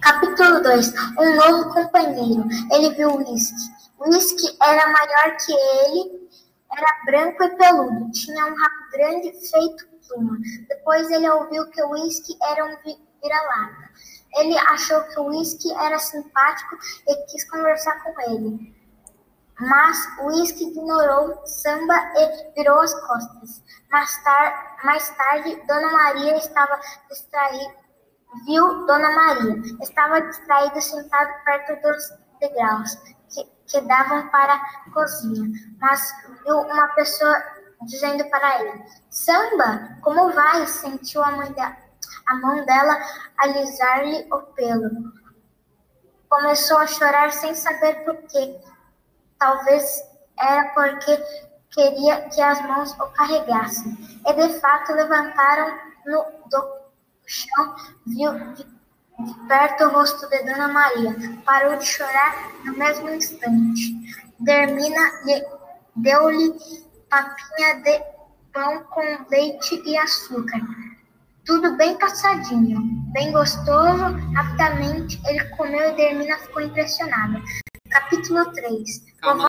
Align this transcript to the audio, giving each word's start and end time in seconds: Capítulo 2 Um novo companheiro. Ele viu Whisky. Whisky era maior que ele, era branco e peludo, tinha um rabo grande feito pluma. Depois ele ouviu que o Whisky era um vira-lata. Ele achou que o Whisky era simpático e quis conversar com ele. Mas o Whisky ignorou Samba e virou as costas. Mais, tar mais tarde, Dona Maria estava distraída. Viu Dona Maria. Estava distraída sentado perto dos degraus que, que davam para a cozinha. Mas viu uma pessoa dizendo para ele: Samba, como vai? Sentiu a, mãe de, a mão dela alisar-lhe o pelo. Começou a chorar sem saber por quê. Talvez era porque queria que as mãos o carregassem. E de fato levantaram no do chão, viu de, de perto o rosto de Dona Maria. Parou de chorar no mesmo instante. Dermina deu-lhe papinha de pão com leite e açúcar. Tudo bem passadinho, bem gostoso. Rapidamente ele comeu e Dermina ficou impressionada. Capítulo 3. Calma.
Capítulo 0.00 0.62
2 0.62 0.92
Um 1.18 1.36
novo 1.36 1.74
companheiro. 1.74 2.44
Ele 2.72 2.94
viu 2.94 3.16
Whisky. 3.16 3.54
Whisky 3.98 4.56
era 4.62 4.86
maior 4.86 5.36
que 5.36 5.52
ele, 5.52 6.28
era 6.72 7.04
branco 7.04 7.42
e 7.42 7.56
peludo, 7.56 8.10
tinha 8.12 8.46
um 8.46 8.54
rabo 8.54 8.90
grande 8.92 9.32
feito 9.32 9.88
pluma. 10.06 10.38
Depois 10.68 11.10
ele 11.10 11.28
ouviu 11.28 11.68
que 11.70 11.82
o 11.82 11.90
Whisky 11.90 12.36
era 12.42 12.64
um 12.64 12.76
vira-lata. 12.84 13.90
Ele 14.36 14.56
achou 14.58 15.02
que 15.04 15.18
o 15.18 15.26
Whisky 15.26 15.72
era 15.72 15.98
simpático 15.98 16.76
e 17.06 17.16
quis 17.26 17.48
conversar 17.50 18.02
com 18.02 18.20
ele. 18.30 18.76
Mas 19.58 19.98
o 20.20 20.26
Whisky 20.26 20.64
ignorou 20.64 21.44
Samba 21.44 21.94
e 22.14 22.54
virou 22.54 22.80
as 22.80 22.94
costas. 22.94 23.62
Mais, 23.90 24.22
tar 24.22 24.76
mais 24.84 25.10
tarde, 25.10 25.60
Dona 25.66 25.90
Maria 25.90 26.36
estava 26.36 26.78
distraída. 27.10 27.87
Viu 28.44 28.86
Dona 28.86 29.10
Maria. 29.10 29.62
Estava 29.82 30.20
distraída 30.20 30.80
sentado 30.80 31.44
perto 31.44 31.82
dos 31.82 32.12
degraus 32.40 32.94
que, 33.28 33.44
que 33.66 33.80
davam 33.82 34.28
para 34.28 34.54
a 34.54 34.90
cozinha. 34.92 35.50
Mas 35.80 36.12
viu 36.44 36.58
uma 36.58 36.88
pessoa 36.88 37.42
dizendo 37.82 38.28
para 38.28 38.60
ele: 38.60 38.84
Samba, 39.10 39.98
como 40.02 40.32
vai? 40.32 40.66
Sentiu 40.66 41.22
a, 41.22 41.32
mãe 41.32 41.52
de, 41.52 41.60
a 41.60 42.34
mão 42.40 42.64
dela 42.64 42.98
alisar-lhe 43.38 44.26
o 44.30 44.40
pelo. 44.54 44.90
Começou 46.28 46.78
a 46.78 46.86
chorar 46.86 47.32
sem 47.32 47.54
saber 47.54 48.04
por 48.04 48.16
quê. 48.28 48.60
Talvez 49.38 50.02
era 50.38 50.68
porque 50.74 51.16
queria 51.70 52.28
que 52.28 52.42
as 52.42 52.60
mãos 52.62 52.92
o 52.92 53.06
carregassem. 53.12 53.96
E 54.26 54.32
de 54.34 54.60
fato 54.60 54.92
levantaram 54.92 55.78
no 56.04 56.24
do 56.50 56.87
chão, 57.28 57.76
viu 58.06 58.32
de, 58.54 58.64
de 58.64 59.34
perto 59.46 59.84
o 59.84 59.90
rosto 59.90 60.28
de 60.28 60.38
Dona 60.42 60.68
Maria. 60.68 61.14
Parou 61.44 61.76
de 61.76 61.84
chorar 61.84 62.50
no 62.64 62.76
mesmo 62.76 63.08
instante. 63.10 63.94
Dermina 64.40 65.10
deu-lhe 65.94 66.54
papinha 67.10 67.74
de 67.82 68.02
pão 68.52 68.82
com 68.84 69.26
leite 69.30 69.82
e 69.84 69.98
açúcar. 69.98 70.60
Tudo 71.44 71.76
bem 71.76 71.98
passadinho, 71.98 72.80
bem 73.12 73.30
gostoso. 73.32 74.04
Rapidamente 74.34 75.20
ele 75.26 75.44
comeu 75.56 75.90
e 75.90 75.96
Dermina 75.96 76.38
ficou 76.38 76.62
impressionada. 76.62 77.42
Capítulo 77.90 78.44
3. 78.52 79.04
Calma. 79.20 79.44